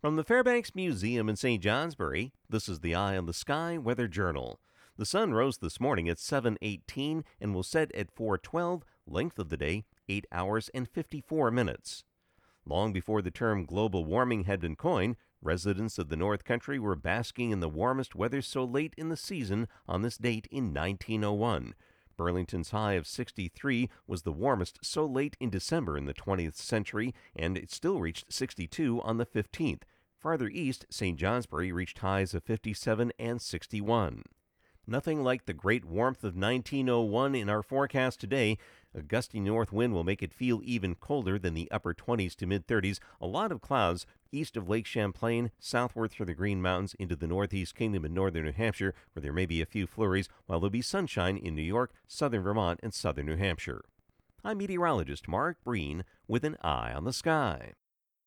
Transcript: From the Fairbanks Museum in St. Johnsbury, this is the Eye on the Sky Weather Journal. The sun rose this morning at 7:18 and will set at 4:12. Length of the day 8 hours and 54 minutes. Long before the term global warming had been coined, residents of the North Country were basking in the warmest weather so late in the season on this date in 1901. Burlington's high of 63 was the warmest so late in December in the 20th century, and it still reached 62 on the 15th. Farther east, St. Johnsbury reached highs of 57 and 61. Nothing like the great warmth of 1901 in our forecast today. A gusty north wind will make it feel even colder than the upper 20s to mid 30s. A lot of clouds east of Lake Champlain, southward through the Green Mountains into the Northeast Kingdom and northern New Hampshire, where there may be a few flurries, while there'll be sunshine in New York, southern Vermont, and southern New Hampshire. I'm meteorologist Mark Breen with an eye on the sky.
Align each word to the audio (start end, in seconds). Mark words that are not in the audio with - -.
From 0.00 0.14
the 0.14 0.22
Fairbanks 0.22 0.76
Museum 0.76 1.28
in 1.28 1.34
St. 1.34 1.60
Johnsbury, 1.60 2.32
this 2.48 2.68
is 2.68 2.78
the 2.78 2.94
Eye 2.94 3.16
on 3.16 3.26
the 3.26 3.32
Sky 3.32 3.76
Weather 3.76 4.06
Journal. 4.06 4.60
The 4.96 5.04
sun 5.04 5.32
rose 5.32 5.58
this 5.58 5.80
morning 5.80 6.08
at 6.08 6.20
7:18 6.20 7.24
and 7.40 7.52
will 7.52 7.64
set 7.64 7.90
at 7.90 8.14
4:12. 8.14 8.84
Length 9.08 9.40
of 9.40 9.48
the 9.48 9.56
day 9.56 9.86
8 10.08 10.24
hours 10.30 10.68
and 10.68 10.88
54 10.88 11.50
minutes. 11.50 12.04
Long 12.64 12.92
before 12.92 13.22
the 13.22 13.32
term 13.32 13.64
global 13.64 14.04
warming 14.04 14.44
had 14.44 14.60
been 14.60 14.76
coined, 14.76 15.16
residents 15.42 15.98
of 15.98 16.10
the 16.10 16.16
North 16.16 16.44
Country 16.44 16.78
were 16.78 16.94
basking 16.94 17.50
in 17.50 17.58
the 17.58 17.68
warmest 17.68 18.14
weather 18.14 18.40
so 18.40 18.62
late 18.62 18.94
in 18.96 19.08
the 19.08 19.16
season 19.16 19.66
on 19.88 20.02
this 20.02 20.16
date 20.16 20.46
in 20.48 20.72
1901. 20.72 21.74
Burlington's 22.18 22.72
high 22.72 22.94
of 22.94 23.06
63 23.06 23.88
was 24.06 24.22
the 24.22 24.32
warmest 24.32 24.78
so 24.82 25.06
late 25.06 25.38
in 25.40 25.48
December 25.48 25.96
in 25.96 26.04
the 26.04 26.12
20th 26.12 26.56
century, 26.56 27.14
and 27.34 27.56
it 27.56 27.70
still 27.70 28.00
reached 28.00 28.30
62 28.30 29.00
on 29.00 29.16
the 29.16 29.24
15th. 29.24 29.84
Farther 30.18 30.48
east, 30.48 30.84
St. 30.90 31.18
Johnsbury 31.18 31.72
reached 31.72 32.00
highs 32.00 32.34
of 32.34 32.42
57 32.42 33.12
and 33.18 33.40
61. 33.40 34.24
Nothing 34.90 35.22
like 35.22 35.44
the 35.44 35.52
great 35.52 35.84
warmth 35.84 36.24
of 36.24 36.34
1901 36.34 37.34
in 37.34 37.50
our 37.50 37.62
forecast 37.62 38.20
today. 38.20 38.56
A 38.94 39.02
gusty 39.02 39.38
north 39.38 39.70
wind 39.70 39.92
will 39.92 40.02
make 40.02 40.22
it 40.22 40.32
feel 40.32 40.62
even 40.64 40.94
colder 40.94 41.38
than 41.38 41.52
the 41.52 41.70
upper 41.70 41.92
20s 41.92 42.34
to 42.36 42.46
mid 42.46 42.66
30s. 42.66 42.98
A 43.20 43.26
lot 43.26 43.52
of 43.52 43.60
clouds 43.60 44.06
east 44.32 44.56
of 44.56 44.66
Lake 44.66 44.86
Champlain, 44.86 45.50
southward 45.58 46.10
through 46.10 46.24
the 46.24 46.32
Green 46.32 46.62
Mountains 46.62 46.94
into 46.98 47.14
the 47.14 47.26
Northeast 47.26 47.74
Kingdom 47.74 48.06
and 48.06 48.14
northern 48.14 48.46
New 48.46 48.52
Hampshire, 48.52 48.94
where 49.12 49.20
there 49.20 49.30
may 49.30 49.44
be 49.44 49.60
a 49.60 49.66
few 49.66 49.86
flurries, 49.86 50.30
while 50.46 50.58
there'll 50.58 50.70
be 50.70 50.80
sunshine 50.80 51.36
in 51.36 51.54
New 51.54 51.60
York, 51.60 51.92
southern 52.06 52.42
Vermont, 52.42 52.80
and 52.82 52.94
southern 52.94 53.26
New 53.26 53.36
Hampshire. 53.36 53.82
I'm 54.42 54.56
meteorologist 54.56 55.28
Mark 55.28 55.58
Breen 55.64 56.02
with 56.26 56.44
an 56.44 56.56
eye 56.62 56.94
on 56.94 57.04
the 57.04 57.12
sky. 57.12 57.74